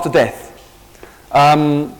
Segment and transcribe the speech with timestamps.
[0.00, 1.28] after death.
[1.30, 1.94] Um,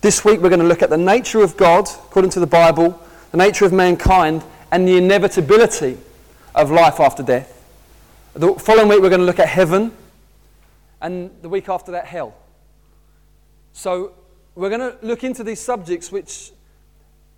[0.00, 2.98] this week we're going to look at the nature of God, according to the Bible,
[3.32, 4.42] the nature of mankind,
[4.72, 5.98] and the inevitability
[6.54, 7.54] of life after death.
[8.32, 9.92] The following week we're going to look at heaven,
[11.02, 12.34] and the week after that, hell.
[13.74, 14.14] So
[14.54, 16.52] we're going to look into these subjects which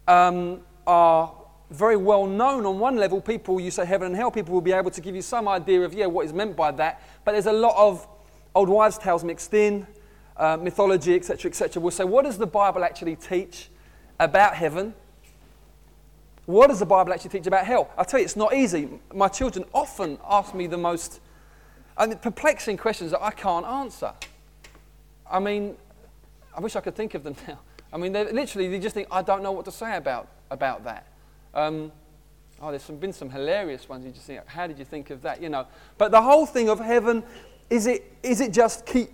[0.07, 1.33] um, are
[1.73, 3.21] very well known on one level.
[3.21, 5.81] People, you say heaven and hell, people will be able to give you some idea
[5.81, 7.03] of, yeah, what is meant by that.
[7.25, 8.07] But there's a lot of
[8.55, 9.87] old wives' tales mixed in,
[10.37, 11.81] uh, mythology, etc., etc.
[11.81, 13.69] We'll say, what does the Bible actually teach
[14.19, 14.95] about heaven?
[16.47, 17.91] What does the Bible actually teach about hell?
[17.97, 18.89] I'll tell you, it's not easy.
[19.15, 21.21] My children often ask me the most
[21.97, 24.13] I mean, perplexing questions that I can't answer.
[25.31, 25.77] I mean,
[26.57, 27.61] I wish I could think of them now.
[27.93, 31.07] I mean, literally, they just think, I don't know what to say about, about that.
[31.55, 31.93] Um,
[32.61, 34.07] oh, there's some, been some hilarious ones.
[34.07, 35.43] You just think, how did you think of that?
[35.43, 35.67] You know,
[35.99, 37.23] but the whole thing of heaven
[37.71, 39.11] is it, is it just keep,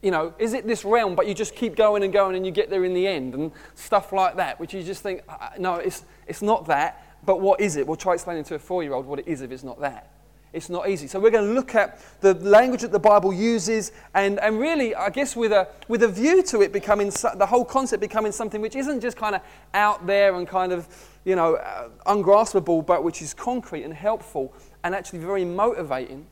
[0.00, 2.52] you know, is it this realm, but you just keep going and going and you
[2.52, 5.74] get there in the end and stuff like that, which you just think, uh, no,
[5.74, 7.86] it's, it's not that, but what is it?
[7.86, 10.10] We'll try explaining to a four year old what it is if it's not that.
[10.52, 11.06] It's not easy.
[11.06, 14.96] So we're going to look at the language that the Bible uses and, and really,
[14.96, 18.60] I guess, with a, with a view to it becoming, the whole concept becoming something
[18.60, 19.42] which isn't just kind of
[19.74, 20.88] out there and kind of,
[21.24, 26.26] you know, uh, ungraspable, but which is concrete and helpful and actually very motivating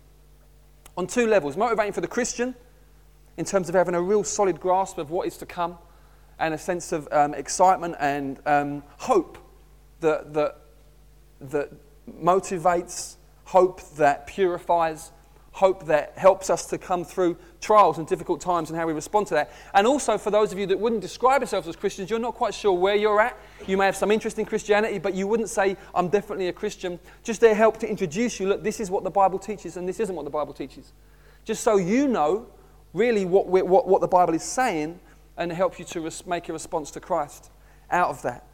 [0.98, 2.56] on two levels motivating for the Christian
[3.36, 5.78] in terms of having a real solid grasp of what is to come
[6.40, 9.38] and a sense of um, excitement and um, hope
[10.00, 10.56] that, that,
[11.40, 11.70] that
[12.20, 15.12] motivates, hope that purifies,
[15.58, 19.26] hope that helps us to come through trials and difficult times and how we respond
[19.26, 19.50] to that.
[19.74, 22.54] And also for those of you that wouldn't describe yourselves as Christians, you're not quite
[22.54, 23.36] sure where you're at.
[23.66, 27.00] You may have some interest in Christianity, but you wouldn't say, I'm definitely a Christian.
[27.24, 29.98] Just to help to introduce you, look, this is what the Bible teaches and this
[29.98, 30.92] isn't what the Bible teaches.
[31.44, 32.46] Just so you know
[32.92, 35.00] really what, what, what the Bible is saying
[35.36, 37.50] and help you to res- make a response to Christ
[37.90, 38.46] out of that.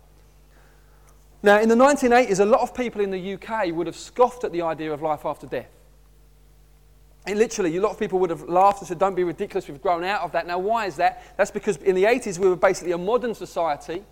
[1.43, 4.53] Now, in the 1980s, a lot of people in the UK would have scoffed at
[4.53, 5.69] the idea of life after death.
[7.27, 9.81] And literally, a lot of people would have laughed and said, Don't be ridiculous, we've
[9.81, 10.47] grown out of that.
[10.47, 11.23] Now, why is that?
[11.37, 14.05] That's because in the 80s, we were basically a modern society,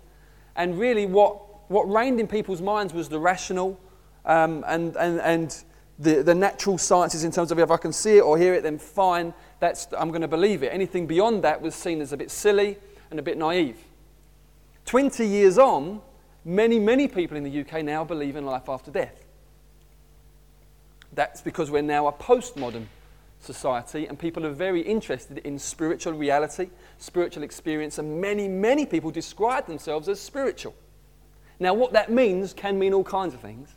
[0.55, 3.79] and really what, what reigned in people's minds was the rational
[4.25, 5.63] um, and, and, and
[5.99, 8.63] the, the natural sciences in terms of if I can see it or hear it,
[8.63, 10.73] then fine, that's, I'm going to believe it.
[10.73, 12.77] Anything beyond that was seen as a bit silly
[13.11, 13.77] and a bit naive.
[14.85, 16.01] 20 years on,
[16.43, 19.23] many, many people in the UK now believe in life after death.
[21.13, 22.87] That's because we're now a postmodern
[23.43, 29.11] society, and people are very interested in spiritual reality, spiritual experience, and many, many people
[29.11, 30.73] describe themselves as spiritual.
[31.59, 33.75] Now, what that means can mean all kinds of things,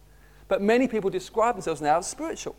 [0.49, 2.56] but many people describe themselves now as spiritual.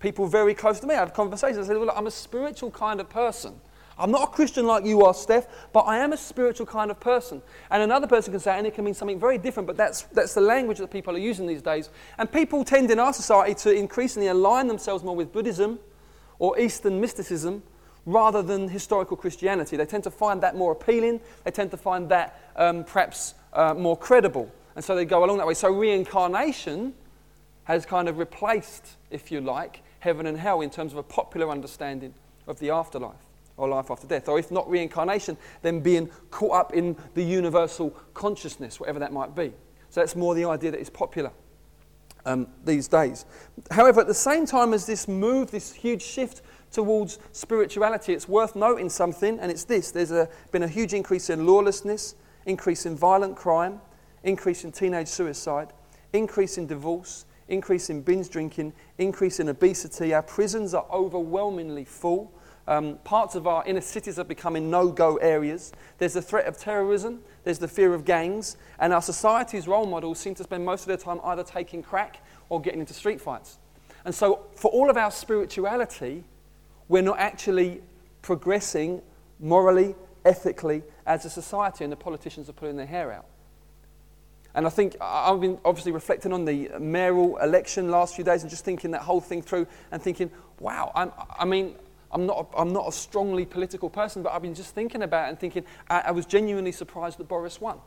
[0.00, 3.00] People very close to me, I have conversations, I say, well, I'm a spiritual kind
[3.00, 3.60] of person.
[3.96, 6.98] I'm not a Christian like you are, Steph, but I am a spiritual kind of
[6.98, 7.40] person.
[7.70, 10.34] And another person can say, and it can mean something very different, but that's, that's
[10.34, 11.90] the language that people are using these days.
[12.18, 15.78] And people tend in our society to increasingly align themselves more with Buddhism
[16.38, 17.62] or Eastern mysticism
[18.06, 19.76] rather than historical Christianity.
[19.76, 23.74] They tend to find that more appealing, they tend to find that um, perhaps uh,
[23.74, 24.50] more credible.
[24.76, 25.54] And so they go along that way.
[25.54, 26.94] So reincarnation
[27.64, 31.50] has kind of replaced, if you like, heaven and hell in terms of a popular
[31.50, 32.12] understanding
[32.46, 33.14] of the afterlife
[33.56, 34.28] or life after death.
[34.28, 39.34] Or if not reincarnation, then being caught up in the universal consciousness, whatever that might
[39.34, 39.52] be.
[39.88, 41.30] So that's more the idea that is popular
[42.26, 43.24] um, these days.
[43.70, 48.56] However, at the same time as this move, this huge shift towards spirituality, it's worth
[48.56, 52.14] noting something, and it's this there's a, been a huge increase in lawlessness,
[52.46, 53.80] increase in violent crime,
[54.22, 55.72] increase in teenage suicide,
[56.12, 60.14] increase in divorce, increase in binge drinking, increase in obesity.
[60.14, 62.32] Our prisons are overwhelmingly full.
[62.66, 65.72] Um, parts of our inner cities are becoming no go areas.
[65.98, 70.18] There's the threat of terrorism, there's the fear of gangs, and our society's role models
[70.18, 73.58] seem to spend most of their time either taking crack or getting into street fights.
[74.04, 76.24] And so, for all of our spirituality,
[76.88, 77.82] we're not actually
[78.22, 79.02] progressing
[79.40, 79.94] morally,
[80.24, 83.26] ethically as a society, and the politicians are pulling their hair out.
[84.54, 88.50] And I think I've been obviously reflecting on the mayoral election last few days and
[88.50, 90.30] just thinking that whole thing through and thinking,
[90.60, 91.74] wow, I'm, i mean,
[92.14, 95.26] I'm not, a, I'm not a strongly political person, but I've been just thinking about
[95.26, 97.78] it and thinking, I, I was genuinely surprised that Boris won.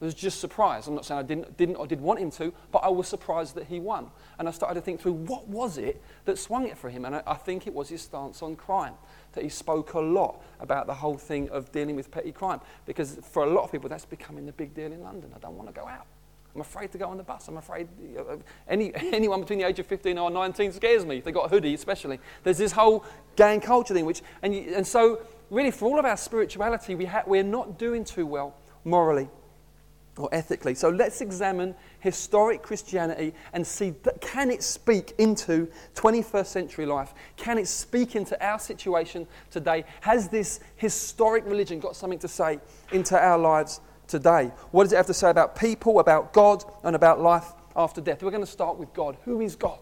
[0.00, 0.88] I was just surprised.
[0.88, 3.54] I'm not saying I didn't, didn't or did want him to, but I was surprised
[3.54, 4.10] that he won.
[4.38, 7.04] And I started to think through what was it that swung it for him?
[7.04, 8.94] And I, I think it was his stance on crime,
[9.32, 12.60] that he spoke a lot about the whole thing of dealing with petty crime.
[12.86, 15.30] Because for a lot of people, that's becoming the big deal in London.
[15.36, 16.06] I don't want to go out.
[16.54, 17.48] I'm afraid to go on the bus.
[17.48, 18.36] I'm afraid uh,
[18.68, 21.18] any, anyone between the age of 15 or 19 scares me.
[21.18, 22.20] If they've got a hoodie, especially.
[22.44, 23.04] There's this whole
[23.36, 27.06] gang culture thing, which, and, you, and so really for all of our spirituality, we
[27.06, 28.54] ha- we're not doing too well
[28.84, 29.28] morally
[30.16, 30.74] or ethically.
[30.74, 37.14] So let's examine historic Christianity and see that can it speak into 21st century life?
[37.36, 39.84] Can it speak into our situation today?
[40.02, 42.60] Has this historic religion got something to say
[42.92, 44.52] into our lives today?
[44.70, 47.46] What does it have to say about people, about God, and about life
[47.76, 48.22] after death?
[48.22, 49.16] We're going to start with God.
[49.24, 49.80] Who is God?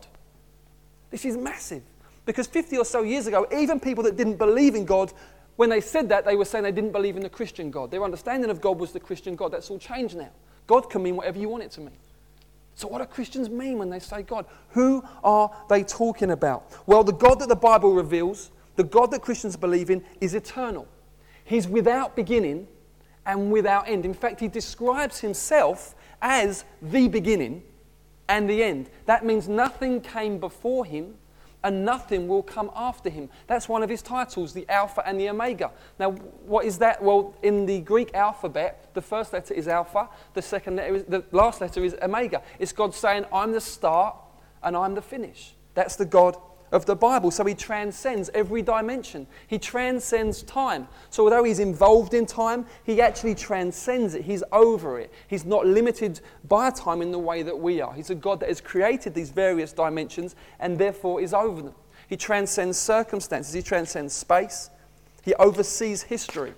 [1.11, 1.83] This is massive.
[2.25, 5.13] Because 50 or so years ago, even people that didn't believe in God
[5.57, 7.91] when they said that, they were saying they didn't believe in the Christian God.
[7.91, 9.53] Their understanding of God was the Christian God.
[9.53, 10.31] That's all changed now.
[10.67, 11.97] God can mean whatever you want it to mean.
[12.75, 14.47] So, what do Christians mean when they say God?
[14.71, 16.73] Who are they talking about?
[16.87, 20.89] Well, the God that the Bible reveals, the God that Christians believe in, is eternal.
[21.45, 22.67] He's without beginning
[23.27, 24.05] and without end.
[24.05, 27.63] In fact, he describes himself as the beginning
[28.29, 28.91] and the end.
[29.07, 31.15] That means nothing came before him
[31.65, 33.29] and nothing will come after him.
[33.47, 35.71] That's one of his titles, the Alpha and the Omega.
[35.99, 37.03] Now, what is that?
[37.03, 41.25] Well, in the Greek alphabet, the first letter is Alpha, the second letter is, the
[41.31, 42.43] last letter is Omega.
[42.59, 44.17] It's God saying, I'm the start
[44.63, 45.55] and I'm the finish.
[45.75, 46.37] That's the God
[46.73, 47.31] of the Bible.
[47.31, 49.27] So he transcends every dimension.
[49.47, 50.89] He transcends time.
[51.11, 54.23] So although he's involved in time, he actually transcends it.
[54.25, 55.13] He's over it.
[55.29, 57.93] He's not limited by time in the way that we are.
[57.93, 61.75] He's a God that has created these various dimensions and therefore is over them.
[62.09, 64.69] He transcends circumstances, he transcends space,
[65.23, 66.53] he oversees history.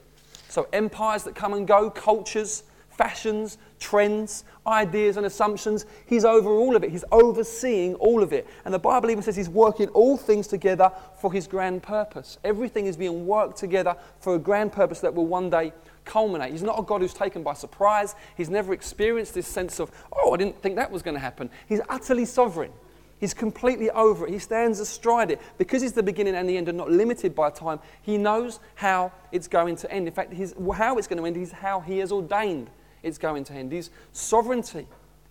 [0.49, 2.65] So empires that come and go, cultures,
[2.97, 5.87] fashions, trends, ideas, and assumptions.
[6.07, 6.91] He's over all of it.
[6.91, 8.47] He's overseeing all of it.
[8.65, 12.39] And the Bible even says He's working all things together for His grand purpose.
[12.45, 15.73] Everything is being worked together for a grand purpose that will one day
[16.05, 16.53] culminate.
[16.53, 18.15] He's not a God who's taken by surprise.
[18.37, 21.51] He's never experienced this sense of, oh, I didn't think that was going to happen.
[21.67, 22.73] He's utterly sovereign.
[23.19, 24.33] He's completely over it.
[24.33, 25.41] He stands astride it.
[25.57, 29.13] Because he's the beginning and the end and not limited by time, he knows how
[29.33, 30.07] it's going to end.
[30.07, 32.69] In fact, his, how it's going to end is how he has ordained
[33.05, 33.73] it's going to end.
[33.73, 34.87] His sovereignty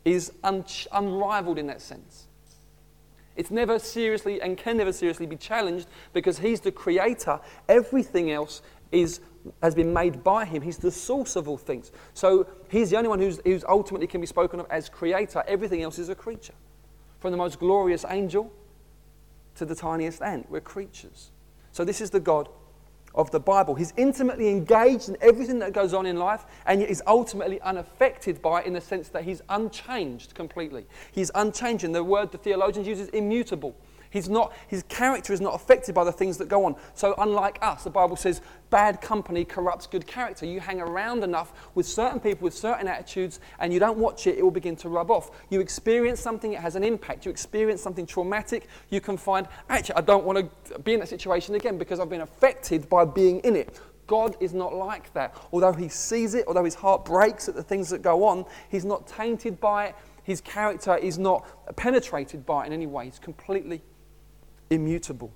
[0.05, 2.27] is un- unrivaled in that sense.
[3.35, 7.39] It's never seriously and can never seriously be challenged because he's the creator.
[7.67, 8.61] Everything else
[8.91, 9.21] is,
[9.61, 10.61] has been made by him.
[10.61, 11.91] He's the source of all things.
[12.13, 15.43] So he's the only one who's, who's ultimately can be spoken of as creator.
[15.47, 16.53] Everything else is a creature.
[17.19, 18.51] From the most glorious angel
[19.55, 21.31] to the tiniest ant, we're creatures.
[21.71, 22.49] So this is the God
[23.15, 23.75] of the Bible.
[23.75, 28.41] He's intimately engaged in everything that goes on in life, and yet is ultimately unaffected
[28.41, 30.85] by it in the sense that he's unchanged completely.
[31.11, 31.91] He's unchanging.
[31.91, 33.75] The word the theologians use is immutable.
[34.13, 36.75] He's not, his character is not affected by the things that go on.
[36.93, 40.45] So, unlike us, the Bible says bad company corrupts good character.
[40.45, 44.37] You hang around enough with certain people with certain attitudes and you don't watch it,
[44.37, 45.31] it will begin to rub off.
[45.49, 47.25] You experience something, it has an impact.
[47.25, 51.09] You experience something traumatic, you can find, actually, I don't want to be in that
[51.09, 53.79] situation again because I've been affected by being in it.
[54.05, 55.35] God is not like that.
[55.51, 58.85] Although he sees it, although his heart breaks at the things that go on, he's
[58.85, 59.95] not tainted by it.
[60.21, 63.05] His character is not penetrated by it in any way.
[63.05, 63.81] He's completely
[64.69, 65.31] immutable.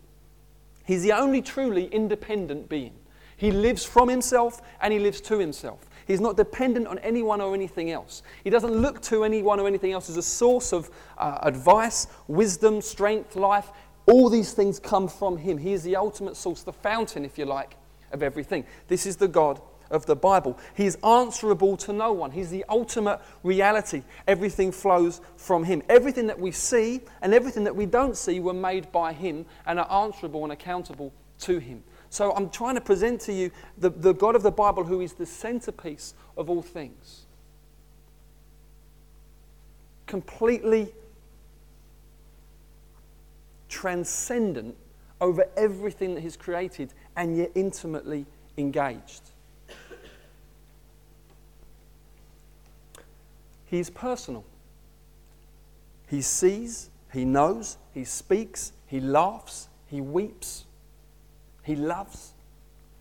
[0.85, 2.93] He's the only truly independent being.
[3.35, 5.87] He lives from himself and he lives to himself.
[6.07, 8.23] He's not dependent on anyone or anything else.
[8.43, 12.81] He doesn't look to anyone or anything else as a source of uh, advice, wisdom,
[12.81, 13.69] strength, life.
[14.05, 15.57] All these things come from him.
[15.57, 17.75] He is the ultimate source, the fountain, if you like,
[18.13, 18.65] of everything.
[18.87, 20.57] This is the God of the Bible.
[20.75, 22.31] He is answerable to no one.
[22.31, 24.03] He's the ultimate reality.
[24.27, 25.83] Everything flows from Him.
[25.89, 29.79] Everything that we see and everything that we don't see were made by Him and
[29.79, 31.83] are answerable and accountable to Him.
[32.09, 35.13] So I'm trying to present to you the, the God of the Bible who is
[35.13, 37.25] the centerpiece of all things.
[40.05, 40.93] Completely
[43.67, 44.75] transcendent
[45.19, 48.25] over everything that He's created and yet intimately
[48.57, 49.21] engaged.
[53.67, 54.43] He's personal.
[56.07, 60.65] He sees, he knows, he speaks, he laughs, he weeps,
[61.63, 62.33] he loves,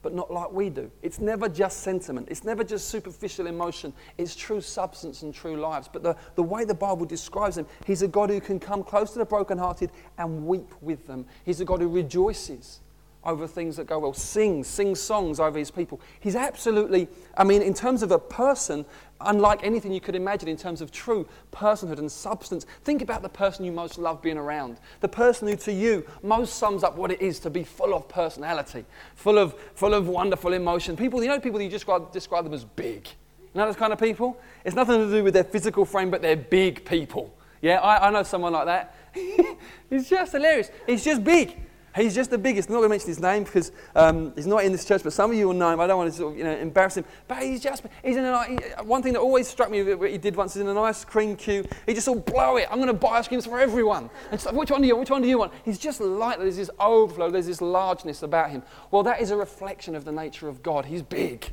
[0.03, 0.91] but not like we do.
[1.03, 3.93] It's never just sentiment, it's never just superficial emotion.
[4.19, 5.89] It's true substance and true lives.
[5.93, 9.13] But the, the way the Bible describes him, he's a God who can come close
[9.13, 11.27] to the brokenhearted and weep with them.
[11.45, 12.81] He's a God who rejoices
[13.27, 16.01] over things that go well, sing, sing songs over his people.
[16.21, 18.87] He's absolutely, I mean, in terms of a person,
[19.21, 22.67] unlike anything you could imagine in terms of true personhood and substance.
[22.85, 24.79] Think about the person you most love being around.
[25.01, 28.09] The person who to you most sums up what it is to be full of
[28.09, 30.97] personality, full of, full of wonderful emotion.
[30.97, 33.09] People, you know, people you describe, describe them as big.
[33.55, 34.39] You know those kind of people?
[34.65, 37.35] It's nothing to do with their physical frame, but they're big people.
[37.63, 38.95] Yeah, I, I know someone like that.
[39.91, 40.71] he's just hilarious.
[40.87, 41.57] He's just big.
[41.97, 42.69] He's just the biggest.
[42.69, 45.15] I'm not going to mention his name because um, he's not in this church, but
[45.15, 45.81] some of you will know him.
[45.81, 47.07] I don't want to sort of, you know, embarrass him.
[47.27, 50.19] But he's just, he's in a, he, one thing that always struck me what he
[50.19, 52.69] did once is in an ice cream queue, he just all blow it.
[52.71, 54.11] I'm going to buy ice creams for everyone.
[54.31, 55.53] And which one do you Which one do you want?
[55.65, 58.63] He's just like, there's this overflow, there's this largeness about him.
[58.91, 60.85] Well, that is a reflection of the nature of God.
[60.85, 61.51] He's big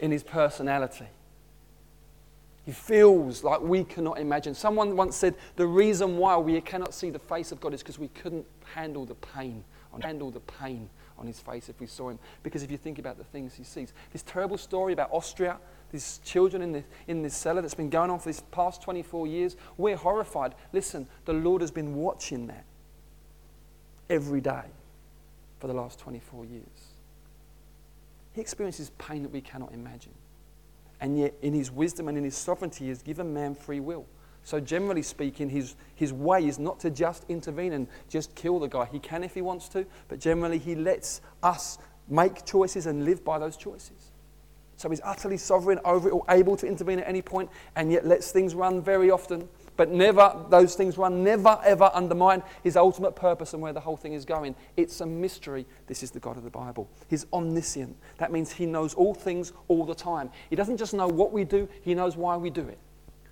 [0.00, 1.06] in his personality.
[2.64, 4.52] He feels like we cannot imagine.
[4.52, 8.00] Someone once said the reason why we cannot see the face of God is because
[8.00, 9.62] we couldn't handle the pain
[10.02, 10.88] handle the pain
[11.18, 12.18] on his face if we saw him.
[12.42, 15.58] Because if you think about the things he sees, this terrible story about Austria,
[15.90, 19.26] these children in, the, in this cellar that's been going on for this past 24
[19.26, 20.54] years, we're horrified.
[20.72, 22.64] Listen, the Lord has been watching that
[24.10, 24.64] every day
[25.58, 26.64] for the last 24 years.
[28.32, 30.12] He experiences pain that we cannot imagine.
[31.00, 34.06] And yet, in his wisdom and in his sovereignty, he has given man free will.
[34.46, 38.68] So, generally speaking, his, his way is not to just intervene and just kill the
[38.68, 38.84] guy.
[38.92, 43.24] He can if he wants to, but generally, he lets us make choices and live
[43.24, 44.12] by those choices.
[44.76, 48.06] So, he's utterly sovereign over it, or able to intervene at any point, and yet
[48.06, 49.48] lets things run very often.
[49.76, 53.96] But never, those things run, never ever undermine his ultimate purpose and where the whole
[53.96, 54.54] thing is going.
[54.76, 55.66] It's a mystery.
[55.88, 56.88] This is the God of the Bible.
[57.08, 57.96] He's omniscient.
[58.18, 60.30] That means he knows all things all the time.
[60.50, 62.78] He doesn't just know what we do, he knows why we do it.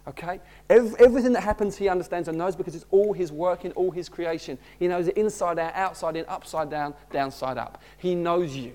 [0.07, 0.39] Okay?
[0.69, 4.09] everything that happens, he understands and knows because it's all his work in all his
[4.09, 4.59] creation.
[4.79, 7.83] He knows it inside out, outside in, upside down, downside up.
[7.97, 8.75] He knows you.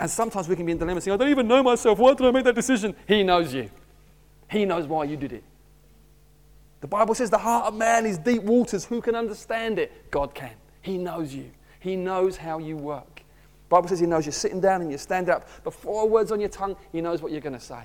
[0.00, 1.98] And sometimes we can be in dilemma saying, I don't even know myself.
[1.98, 2.94] Why did I make that decision?
[3.06, 3.70] He knows you.
[4.50, 5.44] He knows why you did it.
[6.80, 8.84] The Bible says the heart of man is deep waters.
[8.84, 10.10] Who can understand it?
[10.10, 10.52] God can.
[10.80, 11.50] He knows you.
[11.80, 13.16] He knows how you work.
[13.16, 15.48] The Bible says he knows you're sitting down and you stand up.
[15.64, 17.82] Before words on your tongue, he knows what you're going to say.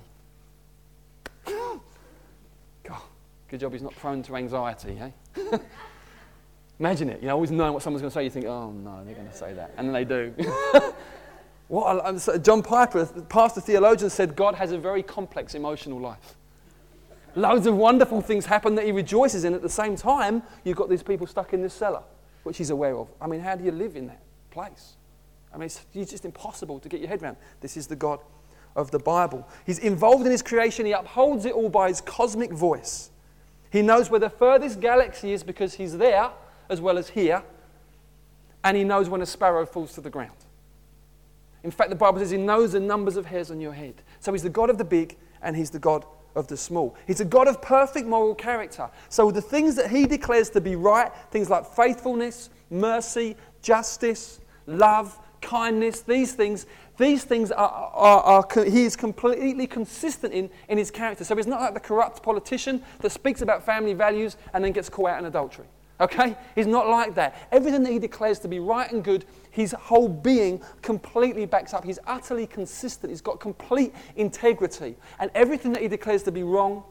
[3.53, 5.57] Good job he's not prone to anxiety, eh?
[6.79, 9.03] Imagine it, you know, always knowing what someone's going to say, you think, oh no,
[9.05, 9.75] they're going to say that.
[9.77, 10.33] And then they do.
[11.67, 16.33] what, John Piper, pastor theologian, said God has a very complex emotional life.
[17.35, 19.53] Loads of wonderful things happen that he rejoices in.
[19.53, 22.01] At the same time, you've got these people stuck in this cellar,
[22.41, 23.07] which he's aware of.
[23.21, 24.93] I mean, how do you live in that place?
[25.53, 27.37] I mean, it's, it's just impossible to get your head around.
[27.61, 28.19] This is the God
[28.75, 29.47] of the Bible.
[29.63, 33.11] He's involved in his creation, he upholds it all by his cosmic voice.
[33.73, 36.29] He knows where the furthest galaxy is because he's there
[36.69, 37.41] as well as here.
[38.63, 40.37] And he knows when a sparrow falls to the ground.
[41.63, 43.95] In fact, the Bible says he knows the numbers of hairs on your head.
[44.19, 46.95] So he's the God of the big and he's the God of the small.
[47.07, 48.91] He's a God of perfect moral character.
[49.09, 55.17] So the things that he declares to be right, things like faithfulness, mercy, justice, love,
[55.43, 56.65] kindness, these things,
[56.97, 61.23] these things are, are, are, he is completely consistent in, in his character.
[61.23, 64.89] So he's not like the corrupt politician that speaks about family values and then gets
[64.89, 65.65] caught out in adultery.
[65.99, 66.35] Okay?
[66.55, 67.47] He's not like that.
[67.51, 71.85] Everything that he declares to be right and good, his whole being completely backs up.
[71.85, 73.11] He's utterly consistent.
[73.11, 74.95] He's got complete integrity.
[75.19, 76.83] And everything that he declares to be wrong,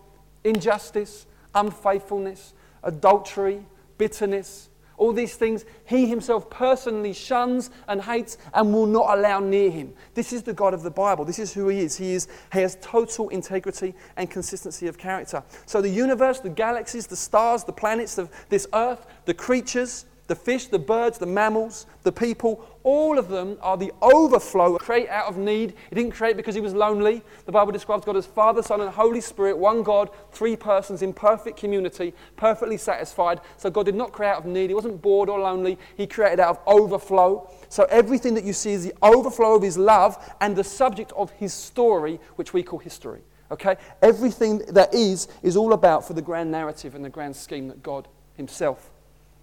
[0.44, 3.66] injustice, unfaithfulness, adultery,
[3.98, 4.68] bitterness,
[5.02, 9.92] all these things he himself personally shuns and hates and will not allow near him.
[10.14, 11.24] This is the God of the Bible.
[11.24, 11.96] This is who he is.
[11.96, 15.42] He, is, he has total integrity and consistency of character.
[15.66, 20.36] So the universe, the galaxies, the stars, the planets of this earth, the creatures, the
[20.36, 25.26] fish, the birds, the mammals, the people, all of them are the overflow, create out
[25.26, 25.74] of need.
[25.90, 27.20] He didn't create because he was lonely.
[27.44, 31.12] The Bible describes God as Father, Son, and Holy Spirit, one God, three persons in
[31.12, 33.42] perfect community, perfectly satisfied.
[33.58, 34.70] So God did not create out of need.
[34.70, 35.78] He wasn't bored or lonely.
[35.98, 37.50] He created out of overflow.
[37.68, 41.30] So everything that you see is the overflow of his love and the subject of
[41.32, 43.20] his story, which we call history.
[43.50, 43.76] Okay?
[44.00, 47.82] Everything that is, is all about for the grand narrative and the grand scheme that
[47.82, 48.88] God himself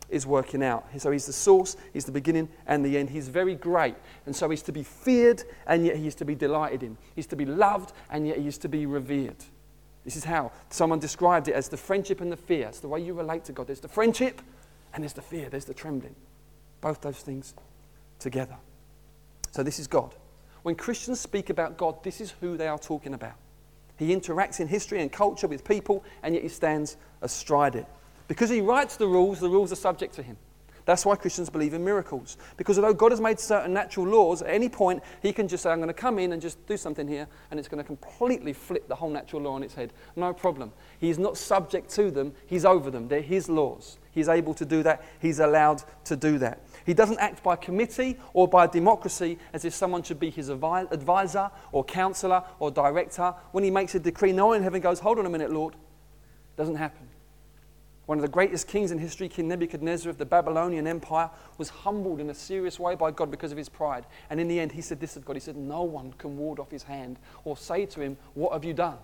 [0.10, 0.88] is working out.
[0.98, 3.10] So he's the source, he's the beginning and the end.
[3.10, 3.96] He's very great.
[4.26, 6.98] And so he's to be feared and yet he's to be delighted in.
[7.16, 9.38] He's to be loved and yet he's to be revered.
[10.06, 12.68] This is how someone described it as the friendship and the fear.
[12.68, 13.68] It's the way you relate to God.
[13.68, 14.42] There's the friendship
[14.94, 16.16] and there's the fear, there's the trembling.
[16.82, 17.54] Both those things
[18.18, 18.56] together.
[19.52, 20.16] So this is God.
[20.64, 23.36] When Christians speak about God, this is who they are talking about.
[23.98, 27.86] He interacts in history and culture with people, and yet he stands astride it.
[28.30, 30.38] Because he writes the rules, the rules are subject to him.
[30.86, 32.38] That's why Christians believe in miracles.
[32.58, 35.72] Because although God has made certain natural laws, at any point he can just say,
[35.72, 38.54] I'm going to come in and just do something here, and it's going to completely
[38.54, 39.94] flip the whole natural law on its head.
[40.16, 40.72] No problem.
[41.00, 43.08] He's not subject to them, he's over them.
[43.08, 43.98] They're his laws.
[44.12, 46.62] He's able to do that, he's allowed to do that.
[46.86, 51.52] He doesn't act by committee or by democracy as if someone should be his advisor
[51.72, 53.34] or counselor or director.
[53.52, 55.76] When he makes a decree, no one in heaven goes, Hold on a minute, Lord.
[56.58, 57.09] Doesn't happen.
[58.10, 62.20] One of the greatest kings in history, King Nebuchadnezzar of the Babylonian Empire, was humbled
[62.20, 64.04] in a serious way by God because of his pride.
[64.32, 66.58] And in the end, he said this of God He said, No one can ward
[66.58, 68.98] off his hand or say to him, What have you done?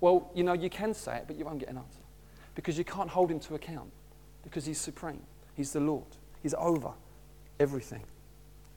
[0.00, 2.00] Well, you know, you can say it, but you won't get an answer
[2.54, 3.90] because you can't hold him to account
[4.42, 5.20] because he's supreme.
[5.54, 6.16] He's the Lord.
[6.42, 6.92] He's over
[7.58, 8.04] everything.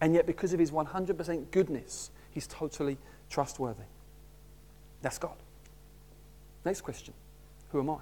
[0.02, 2.98] And yet, because of his 100% goodness, he's totally
[3.30, 3.84] trustworthy.
[5.02, 5.38] That's God.
[6.66, 7.14] Next question
[7.72, 8.00] Who am I?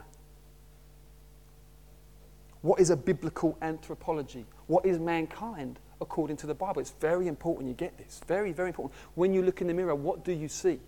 [2.62, 4.46] What is a biblical anthropology?
[4.68, 6.82] What is mankind according to the Bible?
[6.82, 8.22] It's very important you get this.
[8.28, 8.94] Very, very important.
[9.16, 10.80] When you look in the mirror, what do you see?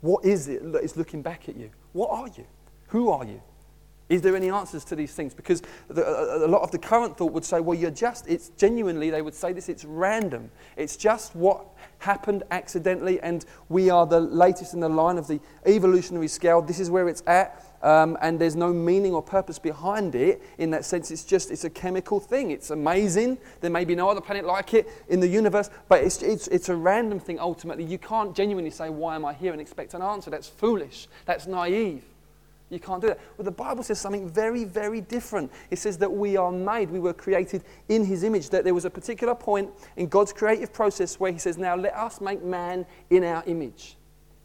[0.00, 1.70] What is it that is looking back at you?
[1.92, 2.46] What are you?
[2.88, 3.42] Who are you?
[4.08, 5.34] Is there any answers to these things?
[5.34, 8.48] Because the, a, a lot of the current thought would say, well, you're just, it's
[8.50, 10.50] genuinely, they would say this, it's random.
[10.76, 11.66] It's just what
[11.98, 16.62] happened accidentally, and we are the latest in the line of the evolutionary scale.
[16.62, 20.70] This is where it's at, um, and there's no meaning or purpose behind it in
[20.70, 21.10] that sense.
[21.10, 22.50] It's just, it's a chemical thing.
[22.50, 23.38] It's amazing.
[23.60, 26.68] There may be no other planet like it in the universe, but it's, it's, it's
[26.68, 27.84] a random thing ultimately.
[27.84, 30.30] You can't genuinely say, why am I here, and expect an answer.
[30.30, 31.08] That's foolish.
[31.24, 32.02] That's naive.
[32.70, 33.20] You can't do that.
[33.36, 35.50] Well, the Bible says something very, very different.
[35.70, 38.84] It says that we are made, we were created in His image, that there was
[38.84, 42.84] a particular point in God's creative process where He says, Now let us make man
[43.08, 43.96] in our image.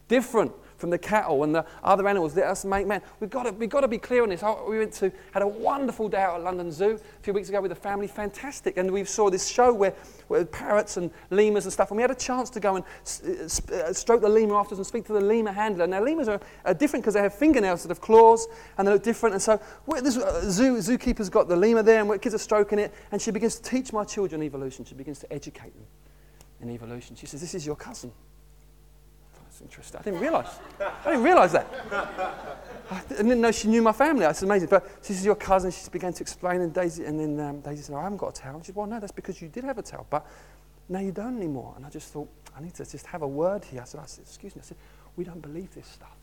[0.08, 2.36] Different from the cattle and the other animals.
[2.36, 3.02] Let us make man.
[3.20, 4.42] We've got to, we've got to be clear on this.
[4.68, 7.60] We went to, had a wonderful day out at London Zoo a few weeks ago
[7.60, 8.06] with the family.
[8.06, 8.76] Fantastic.
[8.76, 9.94] And we saw this show where,
[10.28, 11.90] where parrots and lemurs and stuff.
[11.90, 15.04] And we had a chance to go and uh, stroke the lemur afterwards and speak
[15.06, 15.86] to the lemur handler.
[15.86, 18.46] Now, lemurs are, are different because they have fingernails that have claws
[18.78, 19.34] and they look different.
[19.34, 19.60] And so
[20.02, 22.92] this uh, zoo, zookeeper's got the lemur there and kids are stroking it.
[23.12, 24.84] And she begins to teach my children evolution.
[24.84, 25.86] She begins to educate them
[26.60, 27.16] in evolution.
[27.16, 28.12] She says, This is your cousin.
[29.54, 30.00] That's interesting.
[30.00, 30.48] I didn't realize.
[30.80, 31.68] I didn't realize that.
[32.90, 34.22] I didn't know she knew my family.
[34.22, 34.68] That's amazing.
[34.68, 35.70] But she says, Your cousin.
[35.70, 36.60] She began to explain.
[36.60, 38.48] And Daisy, and then um, Daisy said, oh, I haven't got a.
[38.48, 40.08] And she said, Well, no, that's because you did have a tail.
[40.10, 40.26] But
[40.88, 41.74] now you don't anymore.
[41.76, 43.80] And I just thought, I need to just have a word here.
[43.80, 44.62] I said, I said Excuse me.
[44.64, 44.76] I said,
[45.14, 46.16] We don't believe this stuff.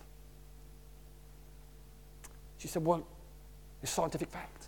[2.57, 3.07] She said, Well,
[3.81, 4.67] it's scientific fact.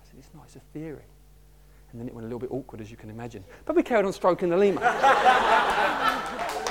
[0.00, 0.44] I said, It's not.
[0.44, 1.02] It's a theory.
[1.90, 3.42] And then it went a little bit awkward, as you can imagine.
[3.64, 4.82] But we carried on stroking the lemur.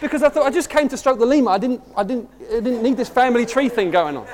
[0.00, 1.50] because I thought I just came to stroke the lemur.
[1.50, 4.26] I didn't, I didn't, I didn't need this family tree thing going on.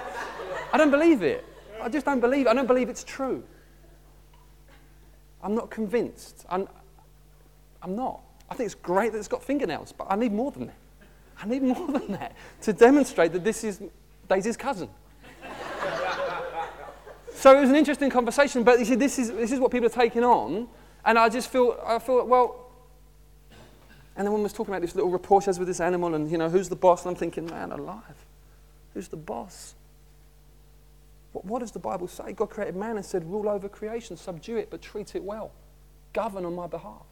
[0.73, 1.45] I don't believe it.
[1.81, 2.51] I just don't believe it.
[2.51, 3.43] I don't believe it's true.
[5.43, 6.45] I'm not convinced.
[6.49, 6.69] I'm,
[7.83, 8.21] I'm not.
[8.49, 10.77] I think it's great that it's got fingernails, but I need more than that.
[11.43, 13.83] I need more than that to demonstrate that this is
[14.29, 14.89] Daisy's cousin.
[17.35, 19.87] so it was an interesting conversation, but you see, this is, this is what people
[19.87, 20.69] are taking on,
[21.05, 22.62] and I just feel, I feel, well,
[24.17, 26.31] and the woman was talking about this little rapport she has with this animal, and
[26.31, 27.05] you know, who's the boss?
[27.05, 28.27] And I'm thinking, man, alive.
[28.95, 29.75] Who's the boss?
[31.33, 32.33] What, what does the Bible say?
[32.33, 35.53] God created man and said, rule over creation, subdue it, but treat it well.
[36.13, 37.07] Govern on my behalf.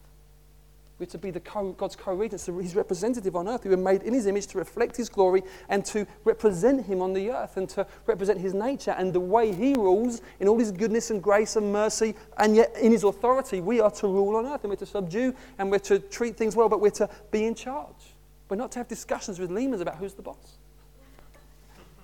[1.01, 3.63] We're to be the co- God's co-regents, his representative on earth.
[3.63, 7.13] We were made in his image to reflect his glory and to represent him on
[7.13, 10.71] the earth and to represent his nature and the way he rules in all his
[10.71, 12.13] goodness and grace and mercy.
[12.37, 15.33] And yet, in his authority, we are to rule on earth and we're to subdue
[15.57, 18.13] and we're to treat things well, but we're to be in charge.
[18.47, 20.57] We're not to have discussions with lemurs about who's the boss.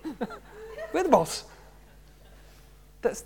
[0.92, 1.44] we're the boss.
[3.02, 3.22] That's,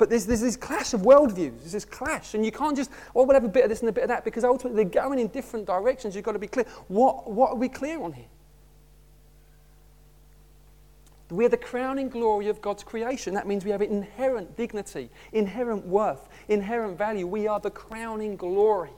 [0.00, 1.58] but there's, there's this clash of worldviews.
[1.58, 2.32] There's this clash.
[2.32, 4.08] And you can't just, oh, we'll have a bit of this and a bit of
[4.08, 6.16] that because ultimately they're going in different directions.
[6.16, 6.64] You've got to be clear.
[6.88, 8.24] What, what are we clear on here?
[11.28, 13.34] We're the crowning glory of God's creation.
[13.34, 17.26] That means we have inherent dignity, inherent worth, inherent value.
[17.26, 18.92] We are the crowning glory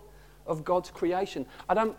[0.46, 1.46] of God's creation.
[1.68, 1.96] I don't,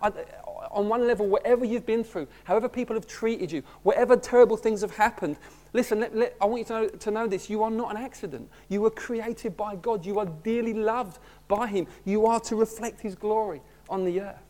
[0.74, 4.82] on one level, whatever you've been through, however people have treated you, whatever terrible things
[4.82, 5.38] have happened,
[5.74, 7.50] listen, let, let, I want you to know, to know this.
[7.50, 8.50] You are not an accident.
[8.70, 10.06] You were created by God.
[10.06, 11.88] You are dearly loved by Him.
[12.06, 14.44] You are to reflect His glory on the earth.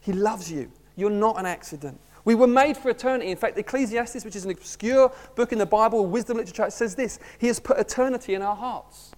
[0.00, 0.70] He loves you.
[0.96, 1.98] You're not an accident.
[2.24, 3.30] We were made for eternity.
[3.30, 7.18] In fact, Ecclesiastes, which is an obscure book in the Bible, wisdom literature, says this
[7.38, 9.12] He has put eternity in our hearts.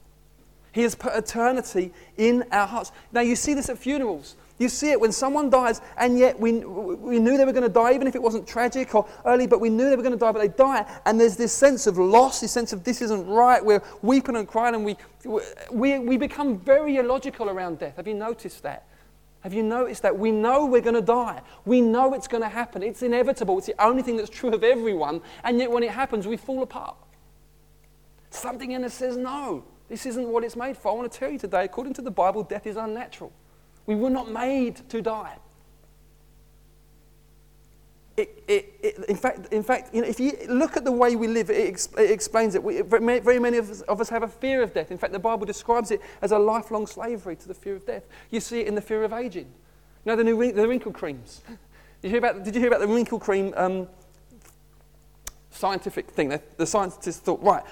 [0.72, 2.92] He has put eternity in our hearts.
[3.10, 4.36] Now, you see this at funerals.
[4.58, 7.68] You see it when someone dies, and yet we, we knew they were going to
[7.68, 10.18] die, even if it wasn't tragic or early, but we knew they were going to
[10.18, 10.86] die, but they die.
[11.04, 13.62] And there's this sense of loss, this sense of this isn't right.
[13.62, 14.96] We're weeping and crying, and we,
[15.70, 17.96] we, we become very illogical around death.
[17.96, 18.86] Have you noticed that?
[19.40, 20.18] Have you noticed that?
[20.18, 21.42] We know we're going to die.
[21.66, 22.82] We know it's going to happen.
[22.82, 23.58] It's inevitable.
[23.58, 25.20] It's the only thing that's true of everyone.
[25.44, 26.96] And yet when it happens, we fall apart.
[28.30, 30.90] Something in us says, no, This isn't what it's made for.
[30.90, 33.32] I want to tell you today, according to the Bible, death is unnatural.
[33.86, 35.36] We were not made to die.
[38.16, 41.16] It, it, it, in fact, in fact you know, if you look at the way
[41.16, 42.62] we live, it, ex, it explains it.
[42.62, 44.90] We, very many of us, of us, have a fear of death.
[44.90, 48.04] In fact, the Bible describes it as a lifelong slavery to the fear of death.
[48.30, 49.44] You see it in the fear of aging.
[49.44, 51.42] You know the new the wrinkle creams.
[52.00, 53.86] Did you hear about, did you hear about the wrinkle cream um,
[55.50, 56.28] scientific thing?
[56.28, 57.64] The, the scientists thought, right,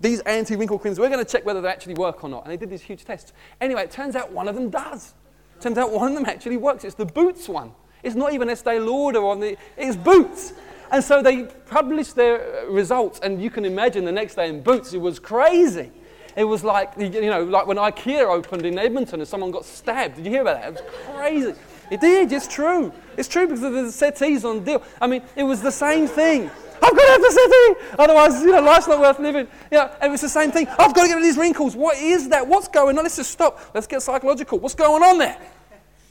[0.00, 2.44] these anti-wrinkle creams, we're going to check whether they actually work or not.
[2.44, 3.32] And they did these huge tests.
[3.60, 5.14] Anyway, it turns out one of them does.
[5.60, 6.84] Turns out one of them actually works.
[6.84, 7.72] It's the Boots one.
[8.02, 10.52] It's not even Estee Lauder on the, it's Boots.
[10.90, 14.62] And so they published their uh, results, and you can imagine the next day in
[14.62, 15.90] Boots, it was crazy.
[16.36, 20.16] It was like, you know, like when IKEA opened in Edmonton and someone got stabbed.
[20.16, 20.68] Did you hear about that?
[20.68, 21.54] It was crazy.
[21.90, 22.92] It did, it's true.
[23.16, 24.82] It's true because of the settees on deal.
[25.00, 26.50] I mean, it was the same thing.
[26.82, 29.48] I've got to have the settee, otherwise, you know, life's not worth living.
[29.70, 30.66] You know, and it's the same thing.
[30.68, 31.76] I've got to get rid of these wrinkles.
[31.76, 32.46] What is that?
[32.46, 33.04] What's going on?
[33.04, 33.60] Let's just stop.
[33.74, 34.58] Let's get psychological.
[34.58, 35.38] What's going on there?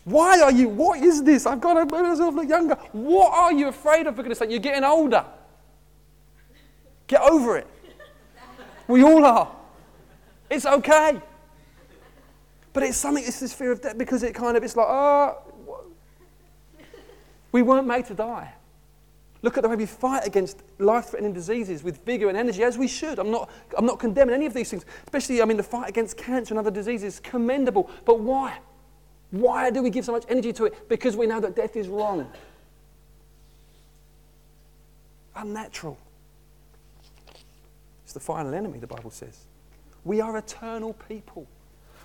[0.03, 1.45] Why are you, what is this?
[1.45, 2.75] I've got to make myself look younger.
[2.93, 4.49] What are you afraid of, for goodness sake?
[4.49, 5.25] You're getting older.
[7.07, 7.67] Get over it.
[8.87, 9.51] We all are.
[10.49, 11.21] It's okay.
[12.71, 15.39] But it's something, it's this fear of death because it kind of, it's like, oh,
[17.51, 18.53] we weren't made to die.
[19.47, 22.77] Look at the way we fight against life threatening diseases with vigor and energy, as
[22.77, 23.17] we should.
[23.17, 26.17] I'm not, I'm not condemning any of these things, especially, I mean, the fight against
[26.17, 27.89] cancer and other diseases commendable.
[28.03, 28.59] But why?
[29.31, 30.89] Why do we give so much energy to it?
[30.89, 32.29] Because we know that death is wrong.
[35.33, 35.97] Unnatural.
[38.03, 39.45] It's the final enemy, the Bible says.
[40.03, 41.47] We are eternal people.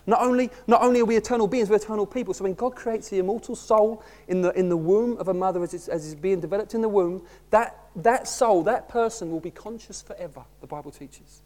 [0.06, 2.34] Not only, not only are we eternal beings, we're eternal people.
[2.34, 5.62] So when God creates the immortal soul in the, in the womb of a mother
[5.62, 9.40] as it's, as it's being developed in the womb, that, that soul, that person will
[9.40, 11.42] be conscious forever, the Bible teaches.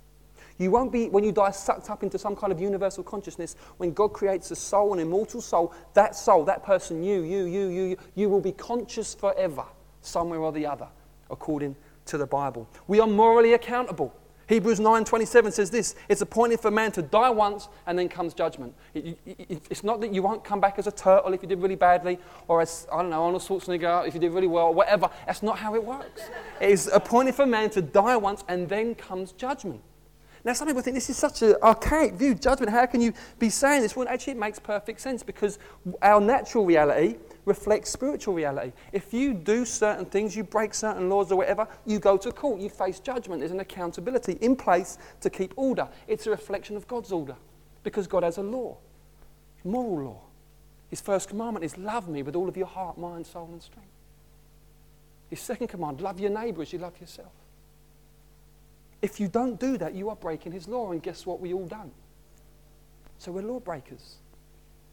[0.58, 3.56] You won't be, when you die, sucked up into some kind of universal consciousness.
[3.76, 7.68] When God creates a soul, an immortal soul, that soul, that person, you, you, you,
[7.68, 9.64] you, you, you will be conscious forever,
[10.00, 10.88] somewhere or the other,
[11.30, 12.66] according to the Bible.
[12.86, 14.14] We are morally accountable.
[14.48, 18.74] Hebrews 9:27 says this, it's appointed for man to die once and then comes judgment.
[18.94, 21.60] It, it, it's not that you won't come back as a turtle if you did
[21.60, 24.74] really badly or as, I don't know, Arnold Schwarzenegger if you did really well, or
[24.74, 25.10] whatever.
[25.26, 26.22] That's not how it works.
[26.60, 29.80] It is appointed for man to die once and then comes judgment.
[30.44, 32.70] Now, some people think this is such an archaic view, judgment.
[32.70, 33.96] How can you be saying this?
[33.96, 35.58] Well, actually, it makes perfect sense because
[36.00, 38.72] our natural reality reflects spiritual reality.
[38.92, 42.60] If you do certain things, you break certain laws or whatever, you go to court,
[42.60, 43.40] you face judgment.
[43.40, 45.88] There's an accountability in place to keep order.
[46.06, 47.36] It's a reflection of God's order
[47.84, 48.76] because God has a law,
[49.64, 50.20] moral law.
[50.90, 53.88] His first commandment is love me with all of your heart, mind, soul, and strength.
[55.30, 57.32] His second command, love your neighbour as you love yourself.
[59.02, 61.40] If you don't do that, you are breaking his law, and guess what?
[61.40, 61.92] We all don't.
[63.18, 64.16] So we're lawbreakers.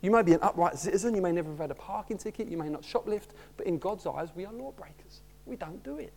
[0.03, 2.57] You may be an upright citizen, you may never have had a parking ticket, you
[2.57, 5.21] may not shoplift, but in God's eyes, we are lawbreakers.
[5.45, 6.11] We don't do it.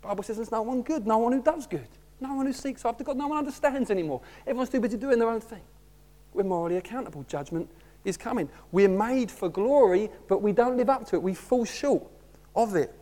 [0.00, 1.86] The Bible says there's no one good, no one who does good,
[2.18, 4.22] no one who seeks after God, no one understands anymore.
[4.46, 5.60] Everyone's too busy doing their own thing.
[6.32, 7.24] We're morally accountable.
[7.28, 7.70] Judgment
[8.06, 8.48] is coming.
[8.72, 11.22] We're made for glory, but we don't live up to it.
[11.22, 12.04] We fall short
[12.56, 12.94] of it.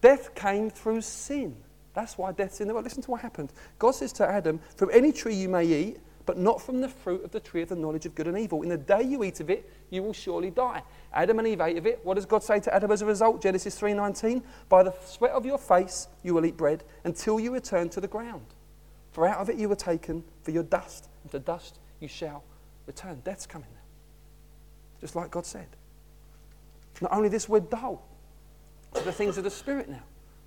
[0.00, 1.56] Death came through sin.
[1.94, 2.84] That's why death's in the world.
[2.84, 3.52] Listen to what happened.
[3.78, 7.24] God says to Adam, From any tree you may eat, but not from the fruit
[7.24, 8.62] of the tree of the knowledge of good and evil.
[8.62, 10.82] In the day you eat of it, you will surely die.
[11.12, 12.00] Adam and Eve ate of it.
[12.02, 13.42] What does God say to Adam as a result?
[13.42, 17.88] Genesis 3:19, By the sweat of your face you will eat bread until you return
[17.90, 18.46] to the ground.
[19.12, 22.42] For out of it you were taken, for your dust, and to dust you shall
[22.86, 23.20] return.
[23.24, 23.68] Death's coming.
[25.00, 25.66] Just like God said.
[27.00, 28.06] Not only this, we're dull
[28.94, 30.02] to the things of the Spirit now.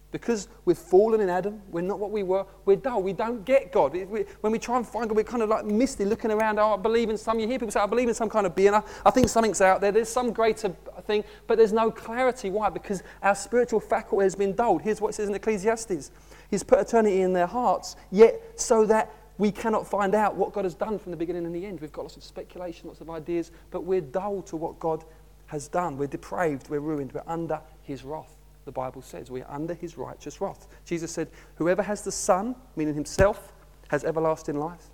[0.09, 3.73] Because we've fallen in Adam, we're not what we were, we're dull, we don't get
[3.73, 3.91] God.
[3.91, 6.75] We, when we try and find God, we're kind of like misty, looking around, oh,
[6.75, 7.39] I believe in some.
[7.39, 8.73] You hear people say, I believe in some kind of being.
[8.73, 10.69] I, I think something's out there, there's some greater
[11.05, 12.49] thing, but there's no clarity.
[12.49, 12.69] Why?
[12.69, 14.81] Because our spiritual faculty has been dulled.
[14.81, 16.11] Here's what it says in Ecclesiastes
[16.49, 20.63] He's put eternity in their hearts, yet so that we cannot find out what God
[20.63, 21.81] has done from the beginning and the end.
[21.81, 25.03] We've got lots of speculation, lots of ideas, but we're dull to what God
[25.47, 25.97] has done.
[25.97, 28.36] We're depraved, we're ruined, we're under His wrath
[28.67, 29.31] the Bible says.
[29.31, 30.67] We are under his righteous wrath.
[30.85, 33.53] Jesus said, Whoever has the Son, meaning himself,
[33.87, 34.91] has everlasting life.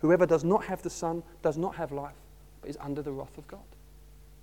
[0.00, 2.16] Whoever does not have the Son does not have life,
[2.60, 3.60] but is under the wrath of God.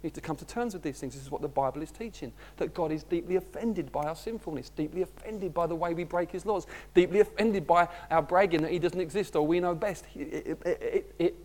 [0.02, 1.16] We need to come to terms with these things.
[1.16, 4.70] This is what the Bible is teaching that God is deeply offended by our sinfulness,
[4.70, 8.72] deeply offended by the way we break his laws, deeply offended by our bragging that
[8.72, 10.06] he doesn't exist or we know best.
[10.16, 11.36] It, it, it, it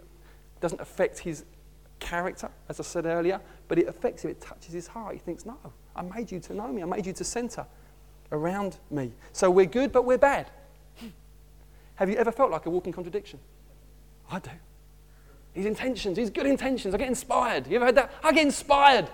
[0.61, 1.45] doesn't affect his
[1.99, 4.31] character, as I said earlier, but it affects him.
[4.33, 5.15] It touches his heart.
[5.15, 5.57] He thinks, No,
[5.95, 6.83] I made you to know me.
[6.83, 7.67] I made you to center
[8.31, 9.13] around me.
[9.33, 10.51] So we're good, but we're bad.
[11.97, 13.39] Have you ever felt like a walking contradiction?
[14.31, 14.51] I do.
[15.53, 16.95] His intentions, his good intentions.
[16.95, 17.67] I get inspired.
[17.67, 18.13] You ever heard that?
[18.25, 19.09] I get inspired.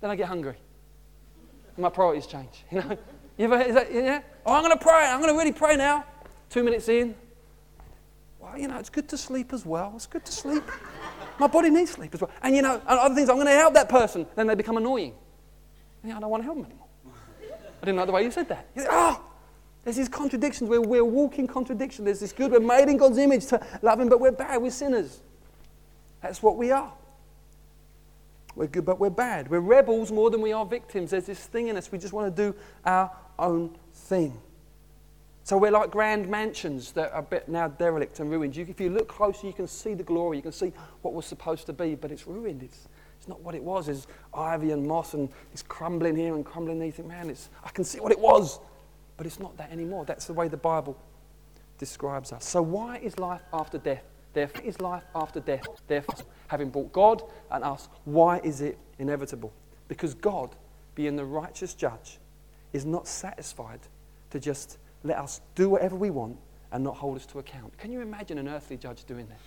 [0.00, 0.56] Then I get hungry.
[1.78, 2.64] My priorities change.
[2.70, 2.98] You know?
[3.38, 4.22] You ever, is that, yeah?
[4.44, 5.06] Oh, I'm going to pray.
[5.06, 6.04] I'm going to really pray now.
[6.50, 7.14] Two minutes in.
[8.40, 9.92] Well, you know, it's good to sleep as well.
[9.94, 10.64] It's good to sleep.
[11.38, 12.30] My body needs sleep as well.
[12.42, 14.26] And, you know, other things, I'm going to help that person.
[14.34, 15.14] Then they become annoying.
[16.02, 16.86] And I don't want to help him anymore.
[17.82, 18.68] I didn't like the way you said that.
[18.74, 19.22] You oh, ah,
[19.84, 20.68] there's these contradictions.
[20.68, 22.04] We're, we're walking contradiction.
[22.04, 22.50] There's this good.
[22.50, 24.60] We're made in God's image to love Him, but we're bad.
[24.60, 25.20] We're sinners.
[26.20, 26.92] That's what we are.
[28.56, 29.48] We're good, but we're bad.
[29.48, 31.10] We're rebels more than we are victims.
[31.10, 31.92] There's this thing in us.
[31.92, 34.40] We just want to do our own thing.
[35.44, 38.56] So we're like grand mansions that are now derelict and ruined.
[38.56, 40.38] You, if you look closer, you can see the glory.
[40.38, 42.64] You can see what was supposed to be, but it's ruined.
[42.64, 42.88] It's,
[43.26, 43.86] it's not what it was.
[43.86, 46.86] There's ivy and moss and it's crumbling here and crumbling there.
[46.86, 48.60] You think, man, it's, I can see what it was,
[49.16, 50.04] but it's not that anymore.
[50.04, 50.96] That's the way the Bible
[51.76, 52.44] describes us.
[52.44, 54.04] So why is life after death?
[54.32, 55.64] Therefore, is life after death.
[55.88, 56.14] Therefore,
[56.46, 59.52] having brought God and us, why is it inevitable?
[59.88, 60.54] Because God,
[60.94, 62.18] being the righteous judge,
[62.72, 63.80] is not satisfied
[64.30, 66.36] to just let us do whatever we want
[66.70, 67.76] and not hold us to account.
[67.76, 69.40] Can you imagine an earthly judge doing that?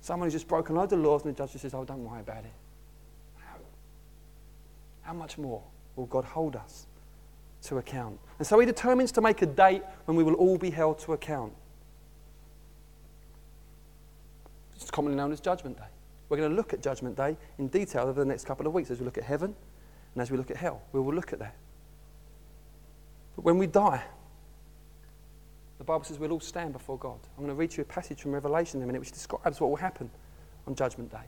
[0.00, 2.20] Someone who's just broken loads of laws and the judge just says, Oh, don't worry
[2.20, 2.52] about it.
[5.10, 5.60] How, much more
[5.96, 6.86] will God hold us
[7.62, 8.16] to account?
[8.38, 11.14] And so he determines to make a date when we will all be held to
[11.14, 11.52] account.
[14.76, 15.88] It's commonly known as Judgment Day.
[16.28, 18.88] We're going to look at Judgment Day in detail over the next couple of weeks
[18.92, 19.52] as we look at heaven
[20.14, 20.80] and as we look at hell.
[20.92, 21.56] We will look at that.
[23.34, 24.04] But when we die,
[25.78, 27.18] the Bible says we'll all stand before God.
[27.36, 29.70] I'm going to read you a passage from Revelation in a minute which describes what
[29.70, 30.08] will happen
[30.68, 31.26] on Judgment Day.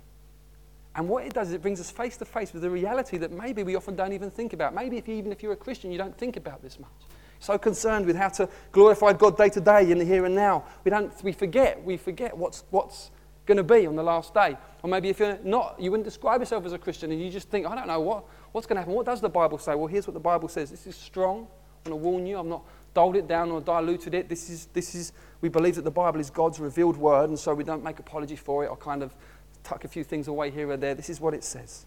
[0.95, 3.33] And what it does is it brings us face to face with the reality that
[3.33, 4.75] maybe we often don't even think about.
[4.75, 6.91] Maybe if, even if you're a Christian, you don't think about this much.
[7.39, 10.65] So concerned with how to glorify God day to day in the here and now.
[10.85, 13.11] We, don't, we forget, we forget what's, what's
[13.47, 14.57] going to be on the last day.
[14.83, 17.49] Or maybe if you're not, you wouldn't describe yourself as a Christian and you just
[17.49, 18.95] think, I don't know, what, what's going to happen?
[18.95, 19.75] What does the Bible say?
[19.75, 20.71] Well, here's what the Bible says.
[20.71, 21.49] This is strong.
[21.85, 22.39] I'm going to warn you.
[22.39, 24.29] I'm not dulled it down or diluted it.
[24.29, 27.55] This is, this is, we believe that the Bible is God's revealed word, and so
[27.55, 29.15] we don't make apology for it or kind of
[29.63, 30.95] tuck a few things away here or there.
[30.95, 31.87] This is what it says.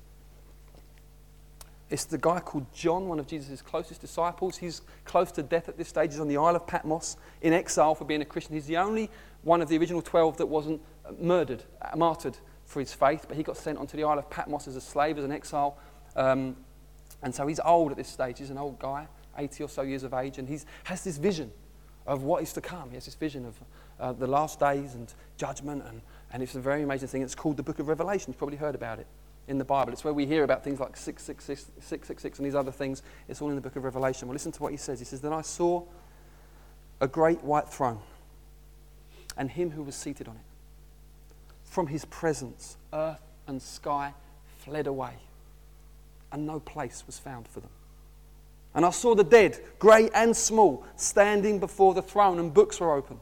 [1.90, 4.58] It's the guy called John, one of Jesus' closest disciples.
[4.58, 6.12] He's close to death at this stage.
[6.12, 8.56] He's on the Isle of Patmos in exile for being a Christian.
[8.56, 9.10] He's the only
[9.44, 10.82] one of the original 12 that wasn't
[11.20, 14.68] murdered, uh, martyred for his faith, but he got sent onto the Isle of Patmos
[14.68, 15.78] as a slave, as an exile.
[16.16, 16.56] Um,
[17.22, 18.40] and so he's old at this stage.
[18.40, 19.08] He's an old guy,
[19.38, 21.52] 80 or so years of age, and he has this vision
[22.08, 22.90] of what is to come.
[22.90, 23.56] He has this vision of
[24.00, 26.02] uh, the last days and judgment, and,
[26.36, 27.22] and it's a very amazing thing.
[27.22, 28.26] It's called the book of Revelation.
[28.28, 29.08] You've probably heard about it
[29.48, 29.94] in the Bible.
[29.94, 33.04] It's where we hear about things like 666, 666 and these other things.
[33.30, 34.28] It's all in the book of Revelation.
[34.28, 35.00] Well, listen to what he says.
[35.00, 35.84] He says, Then I saw
[37.00, 38.00] a great white throne
[39.38, 40.42] and him who was seated on it.
[41.64, 44.14] From his presence, earth and sky
[44.58, 45.14] fled away,
[46.34, 47.72] and no place was found for them.
[48.74, 52.94] And I saw the dead, great and small, standing before the throne, and books were
[52.94, 53.22] opened.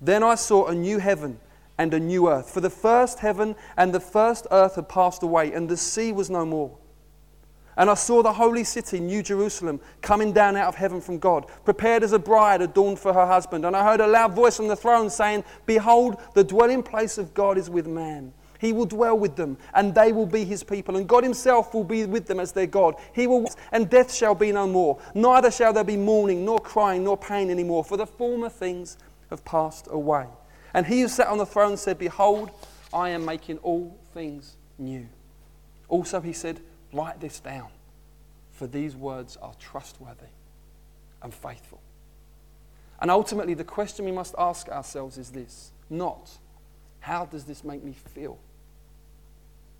[0.00, 1.40] Then I saw a new heaven
[1.76, 2.50] and a new earth.
[2.50, 6.28] For the first heaven and the first earth had passed away, and the sea was
[6.28, 6.76] no more.
[7.76, 11.46] And I saw the holy city, New Jerusalem, coming down out of heaven from God,
[11.64, 13.64] prepared as a bride adorned for her husband.
[13.64, 17.32] And I heard a loud voice from the throne saying, Behold, the dwelling place of
[17.34, 18.32] God is with man.
[18.58, 21.84] He will dwell with them, and they will be his people, and God himself will
[21.84, 22.96] be with them as their God.
[23.12, 24.98] He will, and death shall be no more.
[25.14, 28.98] Neither shall there be mourning, nor crying, nor pain anymore, for the former things
[29.30, 30.26] have passed away.
[30.74, 32.50] And he who sat on the throne said, Behold,
[32.92, 35.08] I am making all things new.
[35.88, 36.60] Also, he said,
[36.92, 37.68] Write this down,
[38.52, 40.32] for these words are trustworthy
[41.22, 41.80] and faithful.
[43.00, 46.30] And ultimately, the question we must ask ourselves is this not,
[47.00, 48.38] how does this make me feel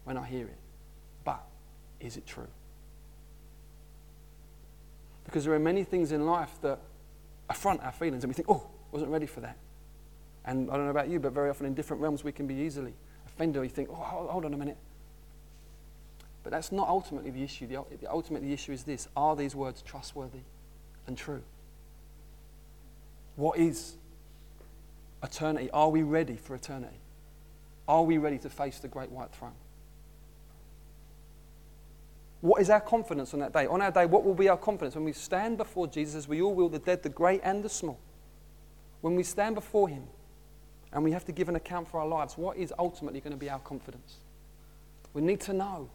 [0.04, 0.58] when I hear it,
[1.24, 1.42] but
[2.00, 2.46] is it true?
[5.24, 6.78] Because there are many things in life that
[7.50, 9.56] affront our feelings and we think, oh, wasn't ready for that.
[10.44, 12.54] And I don't know about you, but very often in different realms we can be
[12.54, 12.94] easily
[13.26, 14.78] offended or you think, oh, hold on a minute.
[16.42, 17.66] But that's not ultimately the issue.
[17.66, 20.40] The, ultimately, the issue is this Are these words trustworthy
[21.06, 21.42] and true?
[23.36, 23.96] What is
[25.22, 25.70] eternity.
[25.72, 26.96] Are we ready for eternity?
[27.86, 29.54] Are we ready to face the great white throne?
[32.40, 33.66] What is our confidence on that day?
[33.66, 36.40] On our day, what will be our confidence when we stand before Jesus, as we
[36.40, 37.98] all will, the dead, the great, and the small?
[39.00, 40.04] When we stand before Him
[40.92, 43.38] and we have to give an account for our lives, what is ultimately going to
[43.38, 44.16] be our confidence?
[45.14, 45.88] We need to know.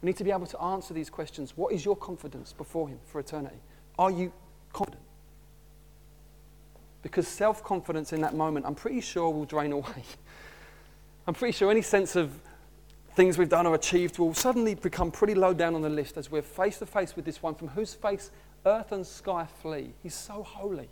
[0.00, 1.56] We need to be able to answer these questions.
[1.56, 3.60] What is your confidence before Him for eternity?
[3.98, 4.32] Are you
[4.72, 5.02] confident?
[7.02, 10.04] Because self confidence in that moment, I'm pretty sure, will drain away.
[11.26, 12.32] I'm pretty sure any sense of
[13.14, 16.30] things we've done or achieved will suddenly become pretty low down on the list as
[16.30, 18.30] we're face to face with this one from whose face
[18.64, 19.92] earth and sky flee.
[20.02, 20.88] He's so holy.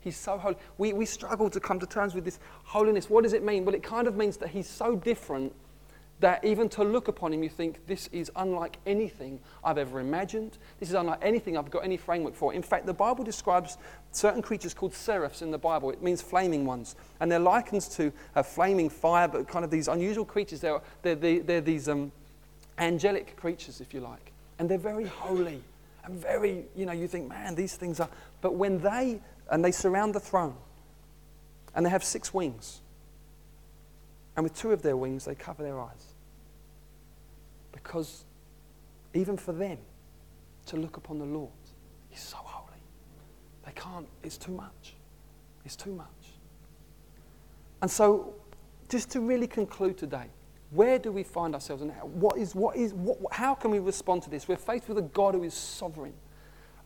[0.00, 0.56] He's so holy.
[0.78, 3.10] We, we struggle to come to terms with this holiness.
[3.10, 3.64] What does it mean?
[3.64, 5.52] Well, it kind of means that he's so different
[6.20, 10.58] that even to look upon him, you think, this is unlike anything I've ever imagined.
[10.78, 12.52] This is unlike anything I've got any framework for.
[12.52, 13.78] In fact, the Bible describes
[14.12, 15.90] certain creatures called seraphs in the Bible.
[15.90, 16.94] It means flaming ones.
[17.20, 20.60] And they're likened to a flaming fire, but kind of these unusual creatures.
[20.60, 22.12] They're, they're, they're, they're these um,
[22.78, 24.32] angelic creatures, if you like.
[24.58, 25.62] And they're very holy
[26.04, 28.10] and very, you know, you think, man, these things are.
[28.42, 30.54] But when they, and they surround the throne,
[31.74, 32.80] and they have six wings.
[34.36, 36.14] And with two of their wings, they cover their eyes.
[37.72, 38.24] Because
[39.12, 39.78] even for them
[40.66, 41.50] to look upon the Lord,
[42.10, 42.80] He's so holy.
[43.64, 44.94] They can't, it's too much.
[45.64, 46.06] It's too much.
[47.82, 48.34] And so,
[48.88, 50.26] just to really conclude today,
[50.70, 54.22] where do we find ourselves and what is, what is, what, how can we respond
[54.24, 54.46] to this?
[54.46, 56.14] We're faced with a God who is sovereign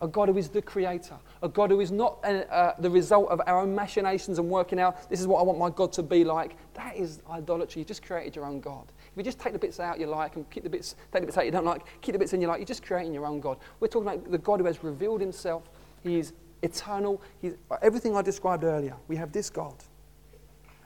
[0.05, 3.27] a God who is the creator, a God who is not uh, uh, the result
[3.29, 6.03] of our own machinations and working out, this is what I want my God to
[6.03, 6.55] be like.
[6.75, 7.81] That is idolatry.
[7.81, 8.85] You just created your own God.
[9.11, 11.25] If you just take the bits out you like and keep the bits, take the
[11.25, 13.25] bits out you don't like, keep the bits in you like, you're just creating your
[13.25, 13.57] own God.
[13.79, 15.63] We're talking about the God who has revealed himself.
[16.03, 17.19] He is eternal.
[17.41, 19.73] He's, everything I described earlier, we have this God.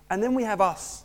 [0.10, 1.04] And then we have us,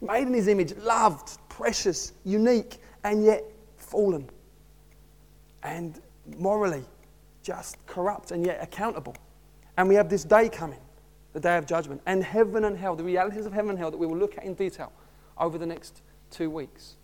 [0.00, 3.42] made in his image, loved, precious, unique, and yet
[3.76, 4.30] fallen.
[5.64, 6.00] And
[6.38, 6.84] morally
[7.42, 9.16] just, corrupt, and yet accountable.
[9.76, 10.80] And we have this day coming,
[11.32, 13.96] the day of judgment, and heaven and hell, the realities of heaven and hell that
[13.96, 14.92] we will look at in detail
[15.38, 16.96] over the next two weeks.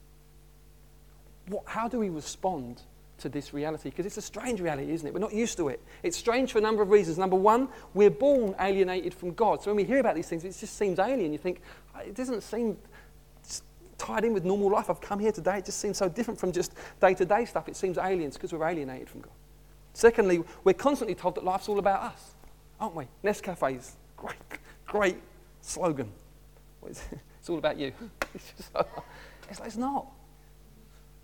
[1.49, 2.83] What, how do we respond
[3.19, 3.91] to this reality?
[3.91, 5.15] Because it's a strange reality, isn't it?
[5.15, 5.81] We're not used to it.
[6.03, 7.19] It's strange for a number of reasons.
[7.19, 9.63] Number one, we're born alienated from God.
[9.63, 11.33] So when we hear about these things, it just seems alien.
[11.33, 11.61] You think,
[12.05, 12.77] it doesn't seem
[13.97, 14.91] tied in with normal life.
[14.91, 15.59] I've come here today.
[15.59, 17.69] It just seems so different from just day to day stuff.
[17.69, 19.33] It seems alien because we're alienated from God.
[19.97, 22.35] Secondly, we're constantly told that life's all about us,
[22.79, 23.07] aren't we?
[23.25, 24.37] Nescafe's great,
[24.87, 25.17] great
[25.63, 26.13] slogan.
[26.87, 27.93] It's all about you.
[29.49, 30.09] It's, it's not.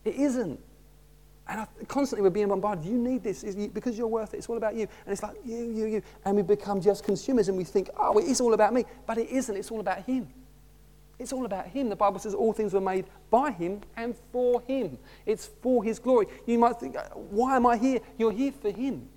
[0.04, 0.60] It isn't.
[1.48, 2.84] And I, constantly we're being bombarded.
[2.84, 4.38] You need this you, because you're worth it.
[4.38, 4.82] It's all about you.
[5.04, 6.02] And it's like you, you, you.
[6.24, 8.84] And we become just consumers and we think, oh, it is all about me.
[9.04, 9.56] But it isn't.
[9.56, 10.28] It's all about Him.
[11.22, 11.88] It's all about Him.
[11.88, 14.98] The Bible says all things were made by Him and for Him.
[15.24, 16.26] It's for His glory.
[16.46, 18.00] You might think, why am I here?
[18.18, 19.08] You're here for Him.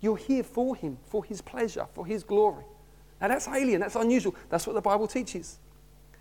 [0.00, 2.64] You're here for Him, for His pleasure, for His glory.
[3.18, 4.34] Now that's alien, that's unusual.
[4.50, 5.58] That's what the Bible teaches.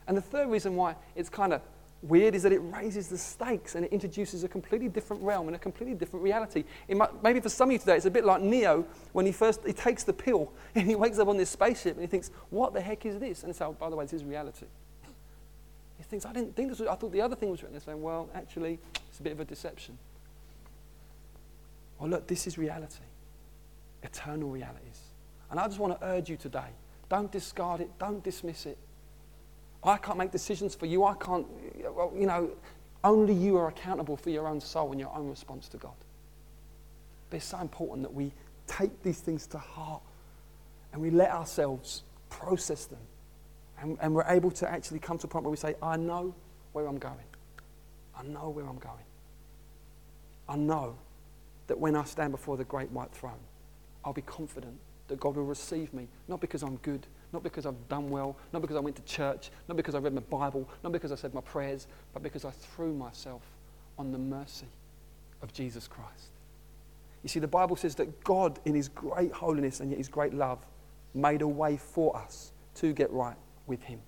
[0.07, 1.61] And the third reason why it's kind of
[2.07, 5.55] weird is that it raises the stakes and it introduces a completely different realm and
[5.55, 6.63] a completely different reality.
[6.89, 9.61] Might, maybe for some of you today, it's a bit like Neo when he first
[9.65, 12.73] he takes the pill and he wakes up on this spaceship and he thinks, "What
[12.73, 14.67] the heck is this?" And so, oh, by the way, this is reality.
[15.97, 16.87] He thinks, "I didn't think this was.
[16.87, 19.39] I thought the other thing was written." They're saying, "Well, actually, it's a bit of
[19.39, 19.97] a deception."
[21.99, 23.05] Well, look, this is reality,
[24.03, 24.99] eternal realities,
[25.49, 26.69] and I just want to urge you today:
[27.09, 28.77] don't discard it, don't dismiss it.
[29.85, 31.03] I can't make decisions for you.
[31.03, 31.45] I can't,
[31.77, 32.49] you know,
[33.03, 35.93] only you are accountable for your own soul and your own response to God.
[37.29, 38.31] But it's so important that we
[38.67, 40.01] take these things to heart
[40.91, 42.99] and we let ourselves process them.
[43.79, 46.33] And, and we're able to actually come to a point where we say, I know
[46.73, 47.15] where I'm going.
[48.17, 49.03] I know where I'm going.
[50.47, 50.95] I know
[51.67, 53.39] that when I stand before the great white throne,
[54.03, 57.87] I'll be confident that God will receive me, not because I'm good, not because I've
[57.87, 60.91] done well, not because I went to church, not because I read my Bible, not
[60.91, 63.41] because I said my prayers, but because I threw myself
[63.97, 64.67] on the mercy
[65.41, 66.31] of Jesus Christ.
[67.23, 70.33] You see, the Bible says that God, in His great holiness and yet His great
[70.33, 70.59] love,
[71.13, 73.37] made a way for us to get right
[73.67, 73.99] with Him.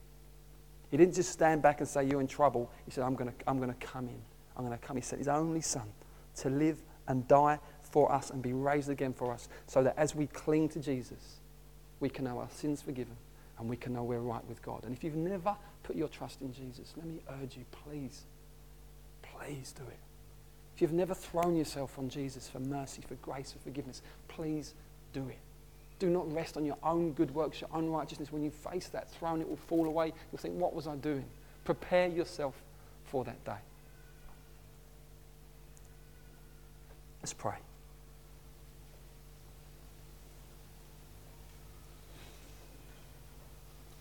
[0.92, 2.70] He didn't just stand back and say, You're in trouble.
[2.86, 4.22] He said, I'm going to I'm to come in.
[4.56, 4.98] I'm going to come.
[4.98, 5.88] He sent His only Son
[6.38, 6.78] to live
[7.08, 10.70] and die for us and be raised again for us so that as we cling
[10.70, 11.40] to Jesus,
[12.00, 13.16] we can know our sins forgiven
[13.60, 14.84] and we can know we're right with God.
[14.84, 18.24] And if you've never put your trust in Jesus, let me urge you, please,
[19.22, 20.00] please do it.
[20.76, 24.76] If you've never thrown yourself on Jesus for mercy, for grace, for forgiveness, please
[25.12, 25.40] do it.
[26.00, 28.32] Do not rest on your own good works, your own righteousness.
[28.32, 30.14] When you face that throne, it will fall away.
[30.32, 31.26] You'll think, What was I doing?
[31.66, 32.54] Prepare yourself
[33.06, 33.58] for that day.
[37.22, 37.56] Let's pray.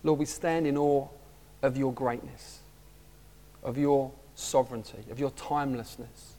[0.07, 1.09] Lord, we stand in awe
[1.63, 2.61] of your greatness,
[3.65, 6.35] of your sovereignty, of your timelessness,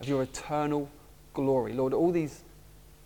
[0.00, 0.90] of your eternal
[1.32, 1.72] glory.
[1.72, 2.42] Lord, all these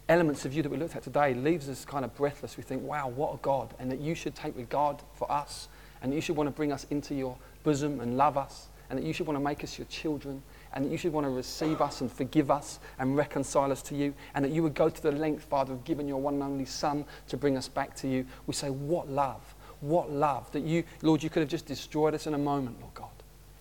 [0.09, 2.57] elements of you that we looked at today leaves us kind of breathless.
[2.57, 5.69] We think, wow, what a God, and that you should take regard for us,
[6.03, 9.05] and you should want to bring us into your bosom and love us, and that
[9.05, 10.43] you should want to make us your children,
[10.73, 13.95] and that you should want to receive us and forgive us and reconcile us to
[13.95, 16.43] you, and that you would go to the length, Father, of giving your one and
[16.43, 18.27] only Son to bring us back to you.
[18.47, 22.27] We say, what love, what love that you, Lord, you could have just destroyed us
[22.27, 23.09] in a moment, Lord God.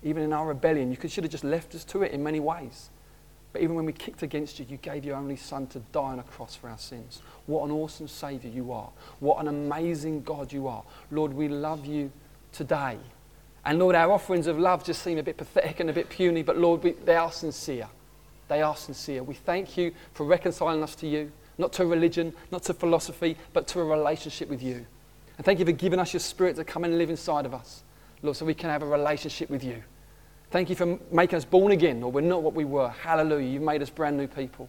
[0.03, 2.89] Even in our rebellion, you should have just left us to it in many ways.
[3.51, 6.19] But even when we kicked against you, you gave your only Son to die on
[6.19, 7.21] a cross for our sins.
[7.47, 8.89] What an awesome Saviour you are.
[9.19, 10.83] What an amazing God you are.
[11.09, 12.11] Lord, we love you
[12.51, 12.97] today.
[13.69, 16.41] And Lord, our offerings of love just seem a bit pathetic and a bit puny,
[16.41, 17.87] but Lord, we, they are sincere.
[18.47, 19.21] They are sincere.
[19.21, 23.67] We thank you for reconciling us to you, not to religion, not to philosophy, but
[23.67, 24.87] to a relationship with you.
[25.37, 27.83] And thank you for giving us your spirit to come and live inside of us,
[28.23, 29.83] Lord, so we can have a relationship with you.
[30.49, 32.15] Thank you for making us born again, Lord.
[32.15, 32.89] We're not what we were.
[32.89, 33.47] Hallelujah.
[33.47, 34.67] You've made us brand new people.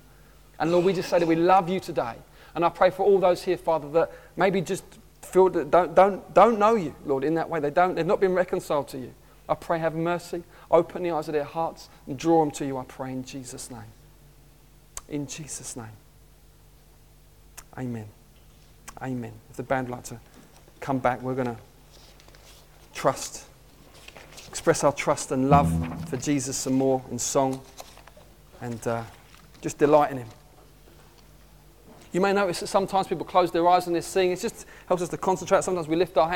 [0.59, 2.16] And Lord, we just say that we love you today.
[2.55, 4.84] And I pray for all those here, Father, that maybe just
[5.23, 7.61] feel don't, don't, don't know you, Lord, in that way.
[7.61, 9.14] They don't, they've not been reconciled to you.
[9.49, 10.45] I pray, have mercy.
[10.71, 13.71] Open the eyes of their hearts and draw them to you, I pray, in Jesus'
[13.71, 13.81] name.
[15.09, 15.87] In Jesus' name.
[17.77, 18.07] Amen.
[19.03, 19.33] Amen.
[19.51, 20.21] If the band would like to
[20.81, 21.57] come back, we're going to
[22.95, 23.45] trust,
[24.49, 25.71] express our trust and love
[26.09, 27.61] for Jesus some more in song
[28.61, 29.03] and uh,
[29.61, 30.29] just delight in Him.
[32.13, 34.33] You may notice that sometimes people close their eyes when they're singing.
[34.33, 35.63] It just helps us to concentrate.
[35.63, 36.29] Sometimes we lift our hands.